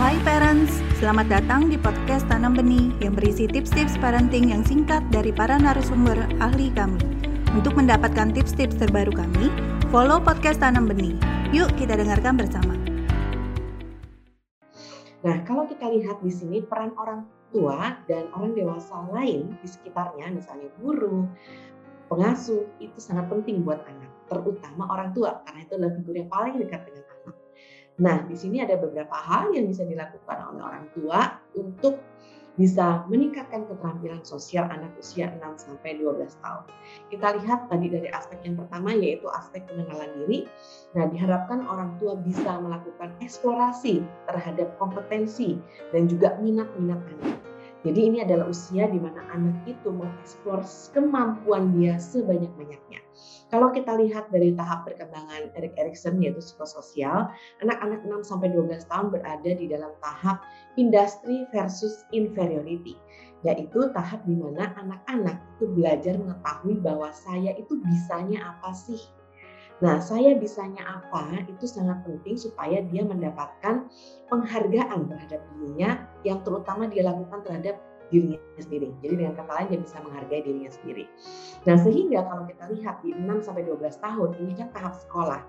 [0.00, 5.36] Hai parents, selamat datang di podcast Tanam Benih yang berisi tips-tips parenting yang singkat dari
[5.36, 6.96] para narasumber ahli kami.
[7.52, 9.52] Untuk mendapatkan tips-tips terbaru kami,
[9.92, 11.20] follow podcast Tanam Benih.
[11.52, 12.72] Yuk kita dengarkan bersama.
[15.20, 20.32] Nah, kalau kita lihat di sini peran orang tua dan orang dewasa lain di sekitarnya,
[20.32, 21.28] misalnya guru,
[22.08, 26.56] pengasuh, itu sangat penting buat anak, terutama orang tua, karena itu adalah figur yang paling
[26.56, 27.01] dekat dengan.
[28.02, 32.02] Nah, di sini ada beberapa hal yang bisa dilakukan oleh orang tua untuk
[32.52, 36.64] bisa meningkatkan keterampilan sosial anak usia 6 sampai 12 tahun.
[37.08, 40.44] Kita lihat tadi dari aspek yang pertama yaitu aspek pengenalan diri.
[40.92, 45.56] Nah, diharapkan orang tua bisa melakukan eksplorasi terhadap kompetensi
[45.96, 47.51] dan juga minat-minat anak.
[47.82, 50.62] Jadi ini adalah usia di mana anak itu mengeksplor
[50.94, 53.02] kemampuan dia sebanyak-banyaknya.
[53.50, 57.26] Kalau kita lihat dari tahap perkembangan Erik Erikson yaitu psikososial,
[57.58, 60.46] anak-anak 6 sampai 12 tahun berada di dalam tahap
[60.78, 62.94] industri versus inferiority,
[63.42, 69.02] yaitu tahap di mana anak-anak itu belajar mengetahui bahwa saya itu bisanya apa sih
[69.82, 73.90] Nah, saya bisanya apa itu sangat penting supaya dia mendapatkan
[74.30, 77.78] penghargaan terhadap dirinya yang terutama dia lakukan terhadap
[78.12, 78.92] dirinya sendiri.
[79.00, 81.04] Jadi dengan kata lain dia bisa menghargai dirinya sendiri.
[81.64, 85.40] Nah sehingga kalau kita lihat di 6 sampai 12 tahun ini kan tahap sekolah.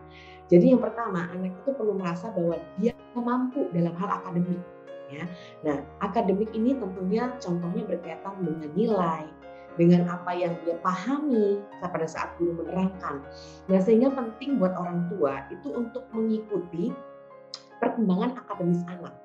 [0.47, 4.63] Jadi yang pertama anak itu perlu merasa bahwa dia mampu dalam hal akademik.
[5.11, 5.27] Ya.
[5.67, 9.27] Nah akademik ini tentunya contohnya berkaitan dengan nilai,
[9.75, 13.21] dengan apa yang dia pahami pada saat guru menerangkan.
[13.67, 16.95] Nah sehingga penting buat orang tua itu untuk mengikuti
[17.83, 19.22] perkembangan akademis anak.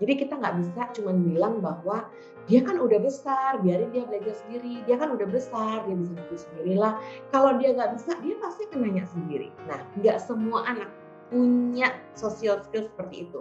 [0.00, 2.08] Jadi kita nggak bisa cuma bilang bahwa
[2.48, 4.80] dia kan udah besar, biarin dia belajar sendiri.
[4.88, 6.96] Dia kan udah besar, dia bisa ngerti sendirilah.
[7.30, 9.52] Kalau dia nggak bisa, dia pasti akan nanya sendiri.
[9.68, 10.88] Nah, nggak semua anak
[11.30, 13.40] punya social skill seperti itu.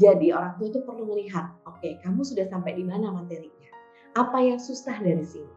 [0.00, 3.70] Jadi orang tua itu perlu melihat, oke, okay, kamu sudah sampai di mana materinya?
[4.16, 5.52] Apa yang susah dari sini?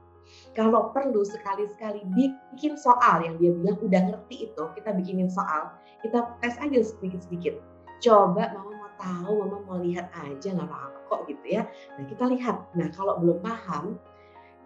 [0.53, 6.35] Kalau perlu sekali-sekali bikin soal yang dia bilang udah ngerti itu, kita bikinin soal, kita
[6.43, 7.57] tes aja sedikit-sedikit.
[8.03, 11.63] Coba mama tahu, mama mau lihat aja nggak apa-apa kok gitu ya.
[11.95, 12.69] Nah kita lihat.
[12.75, 13.95] Nah kalau belum paham,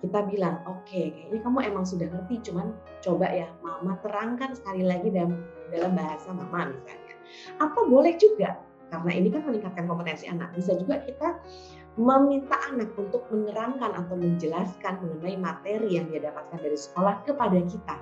[0.03, 4.83] kita bilang oke okay, kayaknya kamu emang sudah ngerti, cuman coba ya mama terangkan sekali
[4.83, 5.39] lagi dalam
[5.71, 7.15] dalam bahasa mama misalnya.
[7.61, 8.59] Apa boleh juga
[8.93, 10.53] karena ini kan meningkatkan kompetensi anak.
[10.53, 11.41] Bisa juga kita
[11.97, 17.97] meminta anak untuk menerangkan atau menjelaskan mengenai materi yang dia dapatkan dari sekolah kepada kita.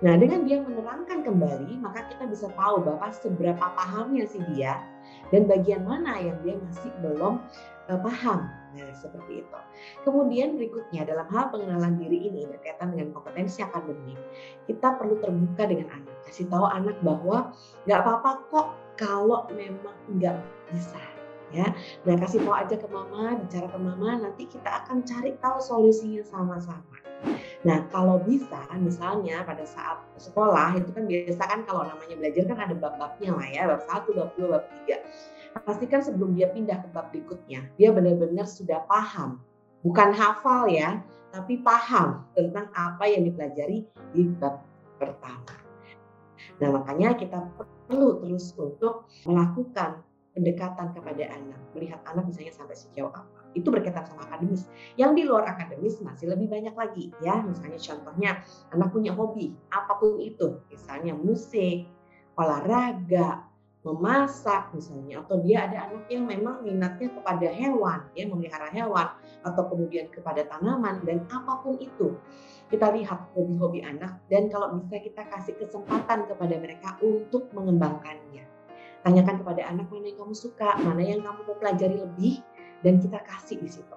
[0.00, 4.80] Nah, dengan dia menerangkan kembali, maka kita bisa tahu bahwa seberapa pahamnya sih dia
[5.30, 7.42] dan bagian mana yang dia masih belum
[7.90, 8.48] uh, paham.
[8.70, 9.58] Nah, seperti itu.
[10.06, 14.18] Kemudian berikutnya dalam hal pengenalan diri ini berkaitan dengan kompetensi akademik,
[14.66, 16.16] kita perlu terbuka dengan anak.
[16.26, 17.52] Kasih tahu anak bahwa
[17.86, 18.66] nggak apa-apa kok
[19.00, 20.36] kalau memang nggak
[20.68, 21.00] bisa
[21.56, 21.72] ya.
[22.04, 26.22] Nah kasih tahu aja ke mama, bicara ke mama, nanti kita akan cari tahu solusinya
[26.22, 27.00] sama-sama.
[27.60, 32.58] Nah, kalau bisa, misalnya pada saat sekolah itu kan biasa kan kalau namanya belajar kan
[32.64, 35.04] ada bab-babnya lah ya, bab satu, bab dua, bab tiga.
[35.68, 39.36] Pastikan sebelum dia pindah ke bab berikutnya, dia benar-benar sudah paham,
[39.84, 41.04] bukan hafal ya,
[41.36, 43.84] tapi paham tentang apa yang dipelajari
[44.16, 44.64] di bab
[44.96, 45.59] pertama.
[46.60, 50.04] Nah, makanya kita perlu terus untuk melakukan
[50.36, 54.70] pendekatan kepada anak, melihat anak misalnya sampai sejauh apa itu berkaitan sama akademis.
[54.94, 57.42] Yang di luar akademis masih lebih banyak lagi ya.
[57.42, 58.30] Misalnya contohnya
[58.70, 61.90] anak punya hobi apa pun itu, misalnya musik,
[62.38, 63.49] olahraga,
[63.80, 69.08] memasak misalnya atau dia ada anak yang memang minatnya kepada hewan ya memelihara hewan
[69.40, 72.12] atau kemudian kepada tanaman dan apa pun itu
[72.68, 78.44] kita lihat hobi-hobi anak dan kalau bisa kita kasih kesempatan kepada mereka untuk mengembangkannya
[79.00, 82.44] tanyakan kepada anak mana yang kamu suka mana yang kamu mau pelajari lebih
[82.84, 83.96] dan kita kasih di situ.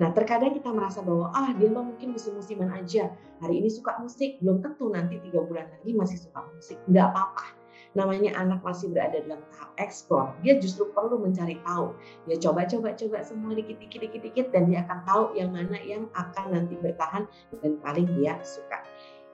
[0.00, 3.12] Nah, terkadang kita merasa bahwa ah dia mah mungkin musim-musiman aja.
[3.44, 6.80] Hari ini suka musik, belum tentu nanti tiga bulan lagi masih suka musik.
[6.88, 7.61] Enggak apa-apa.
[7.92, 10.32] Namanya anak masih berada dalam tahap eksplor.
[10.40, 11.92] Dia justru perlu mencari tahu.
[12.24, 17.28] Dia coba-coba-coba semua dikit-dikit dikit-dikit dan dia akan tahu yang mana yang akan nanti bertahan
[17.60, 18.80] dan paling dia suka.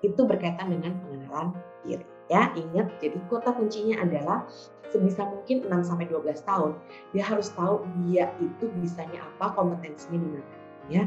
[0.02, 1.54] Itu berkaitan dengan pengenalan
[1.86, 2.06] diri.
[2.28, 4.44] Ya, ingat jadi kota kuncinya adalah
[4.92, 6.76] sebisa mungkin 6 sampai 12 tahun
[7.12, 10.56] dia harus tahu dia itu bisanya apa, kompetensinya di mana
[10.88, 11.04] ya.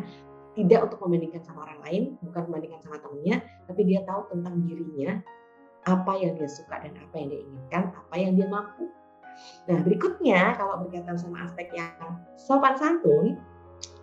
[0.51, 3.39] Tidak untuk membandingkan sama orang lain, bukan membandingkan sama temennya,
[3.71, 5.24] tapi dia tahu tentang dirinya,
[5.89, 8.86] apa yang dia suka dan apa yang dia inginkan, apa yang dia mampu.
[9.66, 13.39] Nah, berikutnya kalau berkaitan sama aspek yang sopan santun,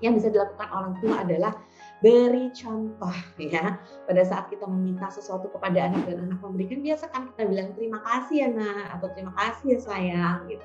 [0.02, 1.52] yang bisa dilakukan orang tua adalah
[1.98, 3.10] Beri contoh
[3.42, 3.74] ya.
[4.06, 8.46] Pada saat kita meminta sesuatu kepada anak dan anak memberikan, biasakan kita bilang terima kasih
[8.46, 10.62] ya nak atau terima kasih ya sayang gitu.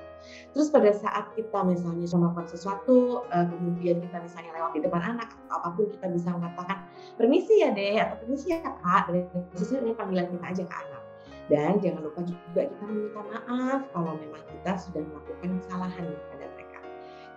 [0.54, 5.34] Terus pada saat kita misalnya melakukan sesuatu, eh, kemudian kita misalnya lewat di depan anak
[5.34, 6.86] atau apa pun kita bisa mengatakan
[7.18, 9.10] permisi ya deh atau permisi ya kak,
[9.58, 10.93] sesuai dengan panggilan kita aja ke anak.
[11.52, 16.78] Dan jangan lupa juga kita meminta maaf kalau memang kita sudah melakukan kesalahan pada mereka.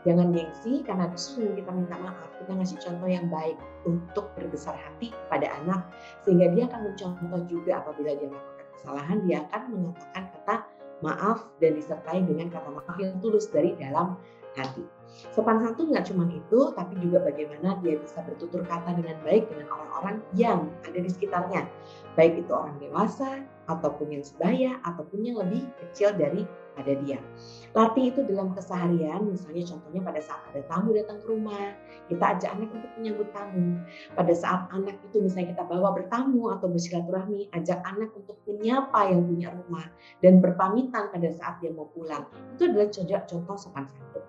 [0.08, 5.12] Jangan gengsi karena justru kita minta maaf, kita ngasih contoh yang baik untuk berbesar hati
[5.28, 5.92] pada anak
[6.24, 10.56] sehingga dia akan mencontoh juga apabila dia melakukan kesalahan dia akan mengatakan kata
[11.04, 14.16] maaf dan disertai dengan kata maaf yang tulus dari dalam
[14.58, 14.86] hati.
[15.34, 19.70] Sopan santun nggak cuma itu, tapi juga bagaimana dia bisa bertutur kata dengan baik dengan
[19.70, 21.66] orang-orang yang ada di sekitarnya.
[22.18, 26.48] Baik itu orang dewasa, ataupun yang sebaya, ataupun yang lebih kecil dari
[26.78, 27.18] pada dia.
[27.74, 31.74] Latih itu dalam keseharian, misalnya contohnya pada saat ada tamu datang ke rumah,
[32.06, 33.82] kita ajak anak untuk menyambut tamu.
[34.14, 39.26] Pada saat anak itu misalnya kita bawa bertamu atau bersilaturahmi, ajak anak untuk menyapa yang
[39.26, 39.86] punya rumah
[40.22, 42.30] dan berpamitan pada saat dia mau pulang.
[42.56, 42.94] Itu adalah
[43.26, 44.24] contoh sopan santun.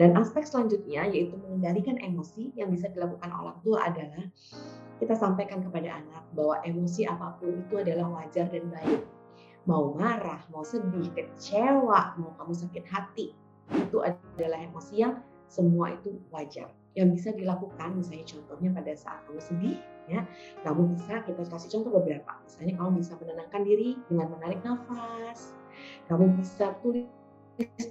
[0.00, 4.24] Dan aspek selanjutnya yaitu mengendalikan emosi yang bisa dilakukan orang tua adalah
[5.02, 9.02] kita sampaikan kepada anak bahwa emosi apa pun itu adalah wajar dan baik
[9.66, 13.30] mau marah, mau sedih, kecewa, mau kamu sakit hati,
[13.70, 16.66] itu adalah emosi yang semua itu wajar.
[16.98, 19.76] Yang bisa dilakukan, misalnya contohnya pada saat kamu sedih,
[20.10, 20.26] ya,
[20.66, 22.32] kamu bisa kita kasih contoh beberapa.
[22.42, 25.54] Misalnya kamu bisa menenangkan diri dengan menarik nafas,
[26.10, 27.06] kamu bisa tulis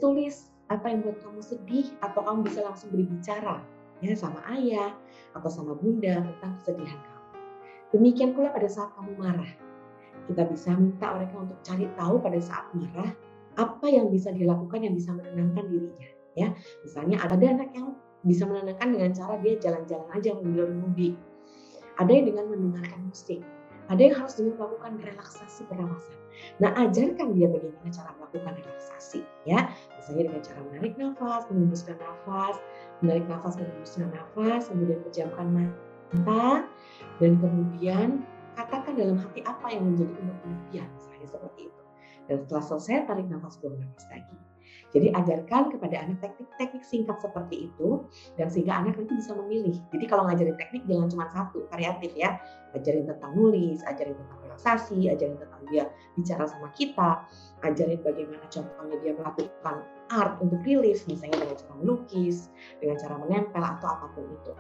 [0.04, 3.64] tulis apa yang buat kamu sedih, atau kamu bisa langsung berbicara
[4.02, 4.92] ya sama ayah
[5.38, 7.30] atau sama bunda tentang kesedihan kamu.
[7.96, 9.52] Demikian pula pada saat kamu marah,
[10.26, 13.12] kita bisa minta mereka untuk cari tahu pada saat marah
[13.60, 16.48] apa yang bisa dilakukan yang bisa menenangkan dirinya ya.
[16.84, 17.96] Misalnya ada anak yang
[18.26, 21.16] bisa menenangkan dengan cara dia jalan-jalan aja mengilir mudik
[22.00, 23.42] ada yang dengan mendengarkan musik.
[23.92, 26.22] Ada yang harus dengan melakukan relaksasi pernapasan
[26.58, 29.70] nah ajarkan dia bagaimana cara melakukan relaksasi ya.
[30.00, 32.56] Misalnya dengan cara menarik nafas menghembuskan nafas
[33.02, 36.66] menarik nafas menghembuskan nafas kemudian pejamkan mata
[37.18, 38.08] dan kemudian
[38.56, 40.14] katakan dalam hati apa yang menjadi
[40.46, 41.82] impian saya seperti itu.
[42.32, 44.40] Dan setelah selesai tarik nafas buang nafas lagi.
[44.92, 49.76] Jadi ajarkan kepada anak teknik-teknik singkat seperti itu dan sehingga anak nanti bisa memilih.
[49.92, 52.40] Jadi kalau ngajarin teknik jangan cuma satu, variatif ya.
[52.72, 57.28] Ajarin tentang nulis, ajarin tentang relaksasi, ajarin tentang dia bicara sama kita,
[57.68, 59.76] ajarin bagaimana contohnya dia melakukan
[60.08, 62.48] art untuk relief, misalnya dengan cara melukis,
[62.80, 64.54] dengan cara menempel atau apa pun itu.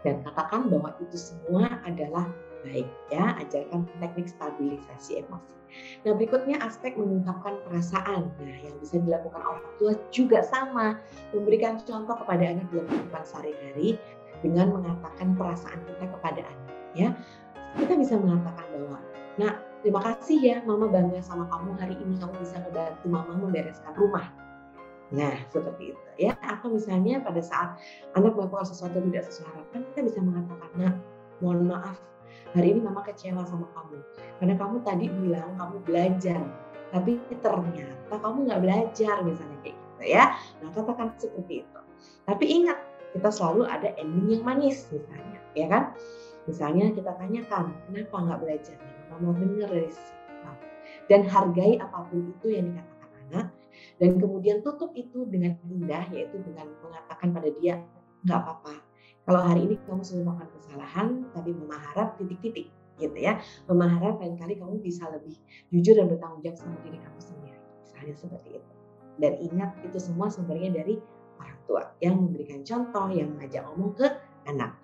[0.00, 2.24] Dan katakan bahwa itu semua adalah
[2.64, 5.56] baik ya ajarkan teknik stabilisasi emosi.
[6.04, 8.30] Nah berikutnya aspek mengungkapkan perasaan.
[8.42, 10.98] Nah yang bisa dilakukan orang tua juga sama
[11.32, 13.88] memberikan contoh kepada anak dalam kehidupan sehari-hari
[14.40, 17.08] dengan mengatakan perasaan kita kepada anak ya.
[17.78, 18.98] Kita bisa mengatakan bahwa
[19.38, 23.94] nah terima kasih ya mama bangga sama kamu hari ini kamu bisa membantu mama membereskan
[23.94, 24.26] rumah.
[25.10, 26.38] Nah, seperti itu ya.
[26.38, 27.82] Atau misalnya pada saat
[28.14, 30.94] anak melakukan sesuatu tidak sesuai harapan, kita bisa mengatakan, "Nah,
[31.42, 31.98] mohon maaf
[32.54, 33.98] hari ini mama kecewa sama kamu.
[34.42, 36.40] Karena kamu tadi bilang kamu belajar
[36.90, 40.24] tapi ternyata kamu nggak belajar misalnya kayak gitu ya.
[40.58, 41.80] Nah katakan seperti itu.
[42.26, 42.78] Tapi ingat
[43.14, 45.94] kita selalu ada ending yang manis misalnya ya kan?
[46.50, 48.78] Misalnya kita tanyakan kenapa nggak belajar?
[49.10, 50.66] Mama mau dengar dari kamu
[51.06, 53.46] dan hargai apa pun itu yang dikatakan anak.
[54.02, 57.78] Dan kemudian tutup itu dengan indah yaitu dengan mengatakan pada dia
[58.26, 58.89] nggak apa-apa
[59.30, 62.66] kalau hari ini kamu sudah melakukan kesalahan, tapi mama harap titik-titik
[62.98, 63.38] gitu ya.
[63.70, 65.38] Mama harap lain kali kamu bisa lebih
[65.70, 67.58] jujur dan bertanggung jawab sama diri kamu sendiri.
[67.78, 68.72] Misalnya seperti itu.
[69.22, 70.98] Dan ingat itu semua sumbernya dari
[71.38, 74.06] orang tua yang memberikan contoh, yang mengajak ngomong ke
[74.50, 74.74] anak.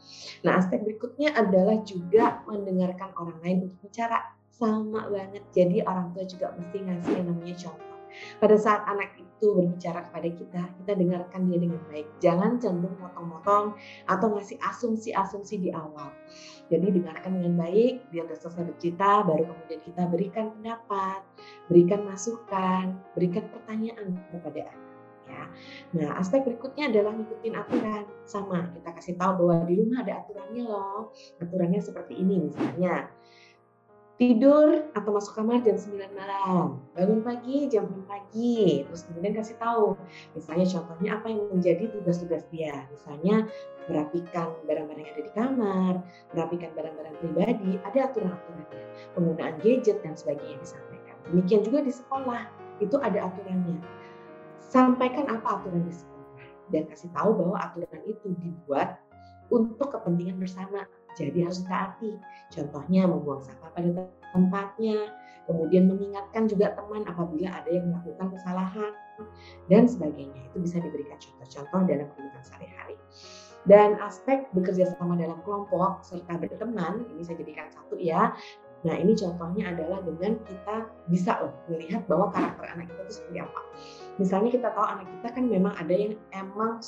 [0.47, 4.31] Nah aspek berikutnya adalah juga mendengarkan orang lain untuk bicara.
[4.55, 5.43] Sama banget.
[5.51, 7.96] Jadi orang tua juga mesti ngasih yang namanya contoh
[8.37, 12.09] pada saat anak itu berbicara kepada kita, kita dengarkan dia dengan baik.
[12.25, 13.77] Jangan cenderung potong-potong
[14.09, 16.09] atau ngasih asumsi-asumsi di awal.
[16.73, 21.21] Jadi dengarkan dengan baik, dia sudah selesai bercerita, baru kemudian kita berikan pendapat,
[21.69, 24.85] berikan masukan, berikan pertanyaan kepada anak.
[25.27, 25.43] Ya.
[25.91, 28.05] Nah, aspek berikutnya adalah ngikutin aturan.
[28.23, 31.11] Sama, kita kasih tahu bahwa di rumah ada aturannya loh.
[31.43, 33.11] Aturannya seperti ini misalnya
[34.17, 39.57] tidur atau masuk kamar jam 9 malam, bangun pagi jam 6 pagi, terus kemudian kasih
[39.61, 39.93] tahu,
[40.33, 43.45] misalnya contohnya apa yang menjadi tugas-tugas dia, misalnya
[43.93, 45.95] merapikan barang-barang yang ada di kamar,
[46.33, 48.83] merapikan barang-barang pribadi, ada aturan-aturannya,
[49.13, 51.17] penggunaan gadget dan sebagainya disampaikan.
[51.29, 52.43] Demikian juga di sekolah,
[52.81, 53.79] itu ada aturannya.
[54.65, 56.17] Sampaikan apa aturan di sekolah
[56.73, 58.97] dan kasih tahu bahwa aturan itu dibuat
[59.53, 60.89] untuk kepentingan bersama.
[61.17, 62.21] Jadi harus taati.
[62.53, 65.11] Contohnya membuang sampah pada tempatnya,
[65.49, 68.93] kemudian mengingatkan juga teman apabila ada yang melakukan kesalahan
[69.73, 70.41] dan sebagainya.
[70.53, 72.97] Itu bisa diberikan contoh-contoh dalam kehidupan sehari-hari.
[73.67, 78.31] Dan aspek bekerja sama dalam kelompok serta berteman, ini saya jadikan satu ya,
[78.87, 80.77] Nah ini contohnya adalah dengan kita
[81.11, 83.61] bisa loh melihat bahwa karakter anak kita itu seperti apa.
[84.17, 86.81] Misalnya kita tahu anak kita kan memang ada yang emang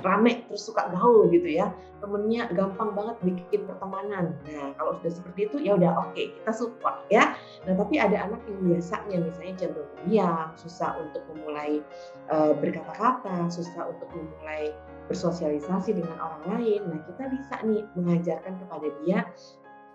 [0.00, 4.32] rame terus suka gaul gitu ya, temennya gampang banget bikin pertemanan.
[4.48, 7.36] Nah kalau sudah seperti itu ya udah oke okay, kita support ya.
[7.68, 11.84] Nah tapi ada anak yang biasanya misalnya cenderung diam, susah untuk memulai
[12.32, 14.72] uh, berkata-kata, susah untuk memulai
[15.10, 16.80] bersosialisasi dengan orang lain.
[16.88, 19.18] Nah kita bisa nih mengajarkan kepada dia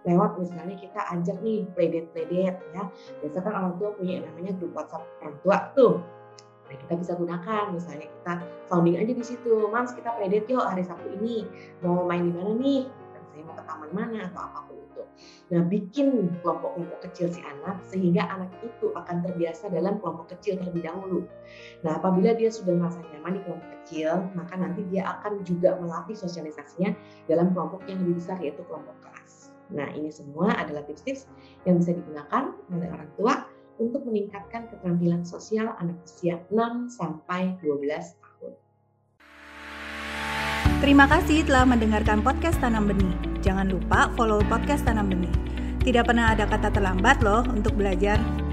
[0.06, 2.84] lewat misalnya kita ajak nih playdet-playdet ya.
[3.26, 5.94] Biasa kan orang tua punya yang namanya grup WhatsApp orang tua tuh.
[6.66, 8.34] Nah, kita bisa gunakan misalnya kita
[8.70, 9.70] sounding aja di situ.
[9.70, 11.46] Mas, kita playdet yuk hari Sabtu ini.
[11.86, 12.90] Mau main di mana nih?
[12.90, 15.04] Dan saya mau ke taman mana atau apa pun itu.
[15.54, 20.90] Nah, bikin kelompok-kelompok kecil si anak sehingga anak itu akan terbiasa dalam kelompok kecil terlebih
[20.90, 21.22] dahulu.
[21.86, 26.18] Nah, apabila dia sudah merasa nyaman di kelompok kecil, maka nanti dia akan juga melatih
[26.18, 26.98] sosialisasinya
[27.30, 29.25] dalam kelompok yang lebih besar yaitu kelompok kelas.
[29.74, 31.26] Nah, ini semua adalah tips-tips
[31.66, 33.34] yang bisa digunakan oleh orang tua
[33.82, 38.54] untuk meningkatkan keterampilan sosial anak usia 6 sampai 12 tahun.
[40.84, 43.16] Terima kasih telah mendengarkan podcast Tanam Benih.
[43.42, 45.34] Jangan lupa follow podcast Tanam Benih.
[45.82, 48.45] Tidak pernah ada kata terlambat loh untuk belajar.